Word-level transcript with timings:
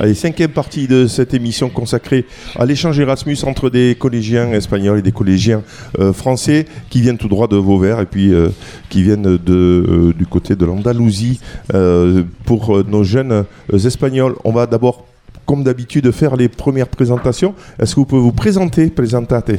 Allez, 0.00 0.14
cinquième 0.14 0.50
partie 0.50 0.88
de 0.88 1.06
cette 1.06 1.34
émission 1.34 1.68
consacrée 1.68 2.24
à 2.56 2.64
l'échange 2.64 2.98
Erasmus 2.98 3.38
entre 3.44 3.70
des 3.70 3.96
collégiens 3.98 4.52
espagnols 4.52 4.98
et 4.98 5.02
des 5.02 5.12
collégiens 5.12 5.62
euh, 5.98 6.12
français 6.12 6.66
qui 6.90 7.00
viennent 7.00 7.18
tout 7.18 7.28
droit 7.28 7.48
de 7.48 7.56
Vauvert 7.56 8.00
et 8.00 8.06
puis 8.06 8.32
euh, 8.32 8.48
qui 8.88 9.02
viennent 9.02 9.26
euh, 9.26 10.12
du 10.12 10.26
côté 10.26 10.56
de 10.56 10.64
l'Andalousie 10.64 11.40
pour 12.44 12.84
nos 12.84 13.04
jeunes 13.04 13.44
espagnols. 13.72 14.34
On 14.44 14.52
va 14.52 14.66
d'abord, 14.66 15.04
comme 15.46 15.64
d'habitude, 15.64 16.10
faire 16.10 16.36
les 16.36 16.48
premières 16.48 16.88
présentations. 16.88 17.54
Est-ce 17.78 17.94
que 17.94 18.00
vous 18.00 18.06
pouvez 18.06 18.22
vous 18.22 18.32
présenter, 18.32 18.88
présentate? 18.88 19.50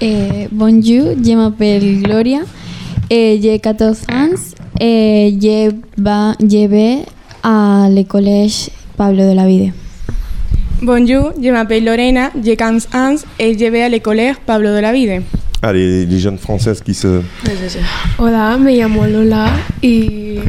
Eh, 0.00 0.48
bonjour, 0.52 1.14
je 1.22 1.34
m'appelle 1.34 2.02
Gloria, 2.02 2.40
j'ai 3.10 3.58
14 3.58 4.02
ans 4.10 4.80
et 4.80 5.36
je, 5.40 5.72
va, 6.00 6.34
je 6.40 6.66
vais 6.66 6.98
à 7.42 7.88
le 7.90 8.02
collège 8.04 8.70
Pablo 8.98 9.22
de 9.28 9.32
la 9.32 9.46
Vide. 9.46 9.72
Bonjour, 10.82 11.32
je 11.40 11.50
m'appelle 11.50 11.84
Lorena, 11.84 12.32
j'ai 12.44 12.56
15 12.56 12.88
ans 12.94 13.14
et 13.38 13.56
je 13.56 13.64
vais 13.70 13.82
à 13.84 13.88
l'école 13.88 14.20
Pablo 14.44 14.74
de 14.74 14.80
la 14.80 14.92
Vide. 14.92 15.22
Allez, 15.62 16.04
les 16.04 16.18
jeunes 16.18 16.36
françaises 16.36 16.80
qui 16.82 16.94
se... 16.94 17.20
Hola, 18.18 18.58
me 18.58 18.72
llamo 18.72 19.06
Lola 19.06 19.50
y 19.82 20.40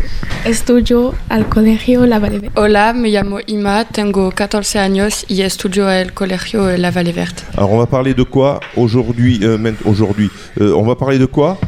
estudio 0.45 1.13
al 1.29 1.47
colegio 1.47 2.07
La 2.07 2.17
Valeverde. 2.17 2.49
Hola, 2.55 2.93
me 2.93 3.09
llamo 3.09 3.37
Ima, 3.45 3.85
tengo 3.85 4.31
14 4.31 4.79
años 4.79 5.25
y 5.29 5.41
estudio 5.41 5.87
al 5.87 6.13
colegio 6.13 6.75
La 6.75 6.89
Valle 6.89 7.11
Verte. 7.13 7.43
Alors, 7.55 7.71
on 7.71 7.77
va 7.77 7.85
parler 7.85 8.15
de 8.15 8.23
quoi 8.23 8.61
aujourd'hui 8.75 9.41
euh, 9.43 9.57
Aujourd'hui, 9.85 10.31
Euh, 10.59 10.73
on 10.73 10.87
va 10.87 10.95
parler 10.95 11.19
de 11.19 11.27
quoi? 11.27 11.59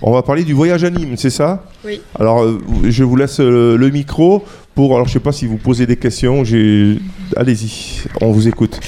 On 0.00 0.12
va 0.12 0.22
parler 0.22 0.44
du 0.44 0.54
voyage 0.54 0.84
à 0.84 0.90
Nîmes, 0.90 1.16
c'est 1.16 1.30
ça? 1.30 1.64
Oui. 1.84 2.00
Alors, 2.18 2.42
euh, 2.42 2.60
je 2.84 3.04
vous 3.04 3.16
laisse 3.16 3.40
le 3.40 3.90
micro 3.90 4.44
pour. 4.74 4.94
Alors, 4.94 5.06
je 5.06 5.12
sais 5.14 5.20
pas 5.20 5.32
si 5.32 5.46
vous 5.46 5.56
posez 5.56 5.86
des 5.86 5.96
questions. 5.96 6.42
Allez-y, 7.36 8.02
on 8.20 8.32
vous 8.32 8.48
écoute. 8.48 8.80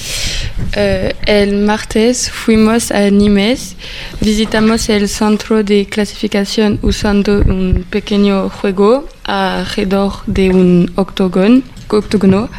Eh, 0.75 1.13
el 1.25 1.57
martes 1.57 2.29
fuimos 2.31 2.91
a 2.91 3.09
Nimes, 3.11 3.75
visitamos 4.21 4.89
el 4.89 5.07
centro 5.07 5.63
de 5.63 5.85
clasificación 5.85 6.79
usando 6.81 7.41
un 7.41 7.85
pequeño 7.89 8.49
juego 8.49 9.07
alrededor 9.23 10.23
de 10.27 10.49
un 10.49 10.91
octógono. 10.95 12.49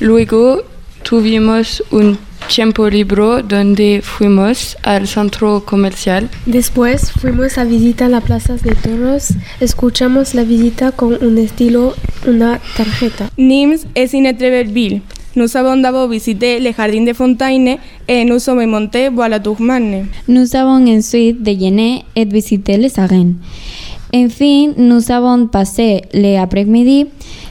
Luego 0.00 0.62
tuvimos 1.02 1.82
un 1.90 2.18
tiempo 2.54 2.90
libre 2.90 3.42
donde 3.48 4.02
fuimos 4.02 4.76
al 4.82 5.06
centro 5.06 5.64
comercial. 5.64 6.28
Después 6.44 7.10
fuimos 7.12 7.56
a 7.56 7.64
visitar 7.64 8.10
la 8.10 8.20
Plaza 8.20 8.56
de 8.56 8.74
Toros. 8.74 9.28
Escuchamos 9.60 10.34
la 10.34 10.44
visita 10.44 10.92
con 10.92 11.16
un 11.24 11.38
estilo, 11.38 11.94
una 12.26 12.60
tarjeta. 12.76 13.30
Nims 13.38 13.86
es 13.94 14.12
ville. 14.12 15.00
Nous 15.34 15.56
avons 15.56 15.80
d'abord 15.80 16.10
visité 16.10 16.60
le 16.60 16.72
jardin 16.74 17.06
de 17.06 17.14
Fontaine 17.14 17.78
et 18.06 18.24
nous 18.26 18.38
sommes 18.38 18.66
montés 18.66 19.08
voir 19.08 19.30
la 19.30 19.40
tour 19.40 19.58
Magne. 19.58 20.08
Nous 20.28 20.54
avons 20.54 20.86
ensuite 20.86 21.42
déjeuné 21.42 22.04
et 22.14 22.26
visité 22.26 22.76
les 22.76 22.98
arènes. 22.98 23.36
Enfin, 24.14 24.72
nous 24.76 25.10
avons 25.10 25.46
passé 25.46 26.02
l'après-midi 26.12 27.06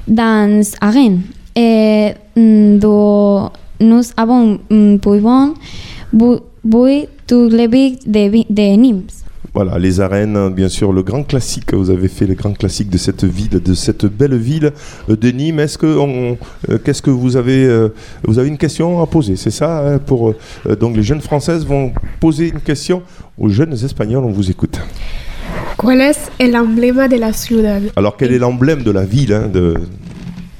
dans 0.07 0.61
arènes 0.79 1.23
et 1.55 2.11
mm, 2.35 2.77
dont 2.77 3.49
nous 3.81 4.01
avons 4.17 4.57
pu 4.69 5.19
voir 5.19 5.49
bu- 6.13 6.37
tous 7.27 7.49
les 7.49 7.67
villes 7.67 7.97
de, 8.05 8.43
de 8.53 8.75
Nîmes. 8.77 9.03
Voilà, 9.53 9.77
les 9.77 9.99
arènes, 9.99 10.49
bien 10.53 10.69
sûr, 10.69 10.93
le 10.93 11.03
grand 11.03 11.23
classique. 11.23 11.73
Vous 11.73 11.89
avez 11.89 12.07
fait 12.07 12.25
le 12.25 12.35
grand 12.35 12.53
classique 12.53 12.89
de 12.89 12.97
cette 12.97 13.25
ville, 13.25 13.49
de 13.49 13.73
cette 13.73 14.05
belle 14.05 14.35
ville 14.37 14.71
de 15.09 15.31
Nîmes. 15.31 15.59
Est-ce 15.59 15.77
que, 15.77 15.97
on- 15.97 16.37
euh, 16.69 16.77
qu'est-ce 16.83 17.01
que 17.01 17.09
vous 17.09 17.35
avez 17.35 17.65
euh, 17.65 17.89
Vous 18.23 18.39
avez 18.39 18.47
une 18.47 18.57
question 18.57 19.01
à 19.01 19.07
poser, 19.07 19.35
c'est 19.35 19.51
ça 19.51 19.85
hein, 19.85 19.97
Pour 19.97 20.29
euh, 20.29 20.75
donc 20.77 20.95
les 20.95 21.03
jeunes 21.03 21.19
françaises 21.21 21.65
vont 21.65 21.91
poser 22.21 22.47
une 22.49 22.61
question 22.61 23.01
aux 23.37 23.49
jeunes 23.49 23.73
espagnols. 23.73 24.23
On 24.23 24.31
vous 24.31 24.49
écoute. 24.49 24.79
¿Cuál 25.75 25.99
es 26.01 26.17
el 26.39 26.55
emblema 26.55 27.07
de 27.09 27.17
la 27.17 27.33
ciudad? 27.33 27.81
Alors, 27.97 28.15
quel 28.15 28.31
est 28.33 28.39
l'emblème 28.39 28.83
de 28.83 28.91
la 28.91 29.03
ville 29.03 29.33
hein, 29.33 29.49
de, 29.51 29.73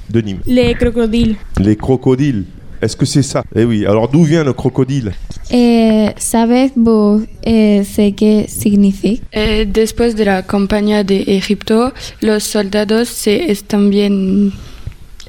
de 0.09 0.21
Nîmes? 0.21 0.39
Les 0.45 0.73
crocodiles. 0.73 1.35
Les 1.59 1.77
crocodiles. 1.77 2.43
Est-ce 2.81 2.95
que 2.95 3.05
c'est 3.05 3.21
ça? 3.23 3.43
Eh 3.55 3.63
oui. 3.63 3.85
Alors, 3.85 4.07
d'où 4.09 4.23
vient 4.23 4.43
le 4.43 4.53
crocodile? 4.53 5.13
Eh, 5.51 6.09
¿Sabes-vous 6.17 7.25
eh, 7.45 7.83
ce 7.83 8.11
que 8.11 8.45
significa? 8.47 9.23
Eh, 9.33 9.65
después 9.65 10.15
de 10.15 10.23
la 10.25 10.41
campaña 10.43 11.03
de 11.03 11.21
Egipto, 11.27 11.91
los 12.21 12.43
soldados 12.43 13.07
se 13.09 13.51
establen- 13.51 14.51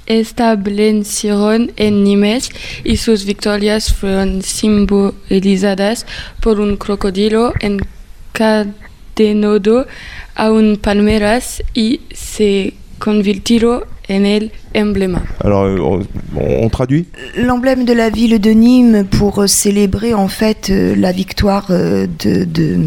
establecieron 0.06 1.72
en 1.76 2.04
Nimes 2.04 2.48
y 2.84 2.96
sus 2.96 3.24
victorias 3.26 3.92
fueron 3.92 4.42
simbolizadas 4.42 6.06
por 6.40 6.58
un 6.58 6.76
crocodilo 6.76 7.52
encadenado 7.60 9.86
a 10.34 10.50
un 10.50 10.78
palmeras 10.78 11.62
y 11.74 12.00
se 12.14 12.72
convirtió 12.98 13.86
en 14.08 14.24
el 14.24 14.50
emblema. 14.74 15.20
Alors, 15.44 15.64
euh, 15.64 15.78
on, 15.80 16.00
on 16.36 16.68
traduit 16.68 17.06
L'emblème 17.36 17.84
de 17.84 17.92
la 17.92 18.10
ville 18.10 18.40
de 18.40 18.50
Nîmes 18.50 19.06
pour 19.06 19.42
euh, 19.42 19.46
célébrer 19.46 20.14
en 20.14 20.28
fait 20.28 20.70
euh, 20.70 20.94
la 20.96 21.12
victoire 21.12 21.66
euh, 21.70 22.06
de, 22.24 22.44
de, 22.44 22.78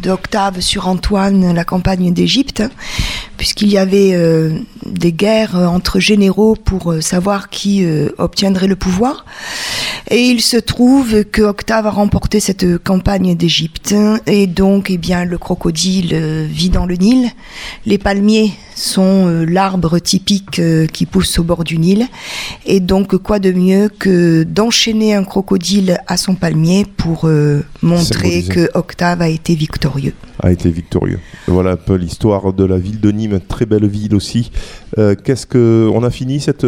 de 0.00 0.10
Octave 0.10 0.60
sur 0.60 0.86
Antoine, 0.86 1.54
la 1.54 1.64
campagne 1.64 2.12
d'Égypte, 2.12 2.60
hein, 2.60 2.70
puisqu'il 3.36 3.68
y 3.68 3.78
avait 3.78 4.12
euh, 4.12 4.50
des 4.86 5.12
guerres 5.12 5.56
entre 5.56 5.98
généraux 5.98 6.56
pour 6.56 6.94
savoir 7.00 7.48
qui 7.48 7.84
euh, 7.84 8.10
obtiendrait 8.18 8.68
le 8.68 8.76
pouvoir. 8.76 9.24
Et 10.08 10.22
il 10.22 10.40
se 10.40 10.56
trouve 10.56 11.24
que 11.24 11.42
Octave 11.42 11.86
a 11.86 11.90
remporté 11.90 12.40
cette 12.40 12.78
campagne 12.78 13.34
d'Égypte 13.34 13.94
et 14.26 14.46
donc 14.46 14.90
eh 14.90 14.98
bien 14.98 15.24
le 15.24 15.38
crocodile 15.38 16.10
euh, 16.12 16.46
vit 16.48 16.70
dans 16.70 16.86
le 16.86 16.96
Nil. 16.96 17.30
Les 17.86 17.98
palmiers 17.98 18.52
sont 18.74 19.26
euh, 19.26 19.44
l'arbre 19.44 19.98
typique 19.98 20.58
euh, 20.58 20.86
qui 20.86 21.06
pousse 21.06 21.38
au 21.38 21.44
bord 21.44 21.64
du 21.64 21.78
Nil 21.78 22.06
et 22.66 22.80
donc 22.80 23.16
quoi 23.18 23.38
de 23.38 23.52
mieux 23.52 23.88
que 23.88 24.42
d'enchaîner 24.44 25.14
un 25.14 25.24
crocodile 25.24 25.98
à 26.06 26.16
son 26.16 26.34
palmier 26.34 26.86
pour 26.96 27.26
euh, 27.26 27.62
montrer 27.82 28.42
que 28.42 28.70
Octave 28.74 29.22
a 29.22 29.28
été 29.28 29.54
victorieux. 29.54 30.14
a 30.42 30.50
été 30.50 30.70
victorieux. 30.70 31.18
Voilà 31.46 31.72
un 31.72 31.76
peu 31.76 31.94
l'histoire 31.94 32.52
de 32.52 32.64
la 32.64 32.78
ville 32.78 33.00
de 33.00 33.10
Nîmes, 33.10 33.40
très 33.40 33.66
belle 33.66 33.86
ville 33.86 34.14
aussi. 34.14 34.50
Euh, 34.98 35.14
Qu'est-ce 35.14 35.46
que 35.46 35.88
on 35.92 36.02
a 36.02 36.10
fini 36.10 36.40
cette 36.40 36.66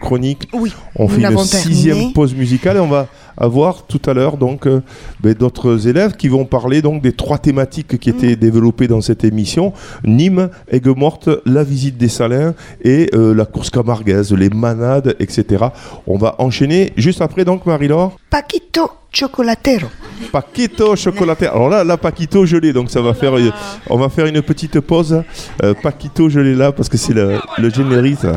chronique 0.00 0.48
Oui, 0.52 0.72
On 0.96 1.08
fait 1.08 1.22
une 1.22 1.38
sixième 1.38 1.94
terminé. 1.96 2.12
pause 2.12 2.34
musicale 2.34 2.76
et 2.76 2.80
on 2.80 2.88
va 2.88 3.06
avoir 3.38 3.86
tout 3.86 4.00
à 4.06 4.14
l'heure 4.14 4.38
donc 4.38 4.66
euh, 4.66 4.80
ben, 5.20 5.34
d'autres 5.34 5.86
élèves 5.88 6.16
qui 6.16 6.28
vont 6.28 6.46
parler 6.46 6.80
donc 6.80 7.02
des 7.02 7.12
trois 7.12 7.36
thématiques 7.38 7.98
qui 7.98 8.08
étaient 8.10 8.34
développées 8.36 8.88
dans 8.88 9.02
cette 9.02 9.24
émission 9.24 9.72
Nîmes, 10.04 10.48
Aigues-Mortes, 10.70 11.28
la 11.44 11.62
visite 11.62 11.98
des 11.98 12.08
Salins 12.08 12.54
et 12.82 13.10
euh, 13.14 13.34
la 13.34 13.44
course 13.44 13.68
camarguaise, 13.70 14.32
les 14.32 14.48
manades, 14.48 15.16
etc. 15.20 15.66
On 16.06 16.16
va 16.16 16.36
enchaîner 16.38 16.92
juste 16.96 17.20
après 17.20 17.44
donc 17.44 17.66
Marie-Laure. 17.66 18.16
Paquito 18.30 18.90
Chocolatero. 19.12 19.86
Paquito 20.30 20.94
chocolaté. 20.96 21.46
Alors 21.46 21.68
là, 21.70 21.84
là 21.84 21.96
Paquito 21.96 22.44
je 22.44 22.56
l'ai, 22.58 22.72
donc 22.72 22.90
ça 22.90 23.00
va 23.00 23.14
faire, 23.14 23.32
on 23.88 23.96
va 23.98 24.08
faire 24.10 24.26
une 24.26 24.42
petite 24.42 24.80
pause. 24.80 25.22
Euh, 25.62 25.74
Paquito 25.82 26.28
je 26.28 26.40
l'ai 26.40 26.54
là 26.54 26.72
parce 26.72 26.88
que 26.88 26.96
c'est 26.98 27.14
le, 27.14 27.38
le 27.58 27.70
générique. 27.70 28.18
ça. 28.20 28.36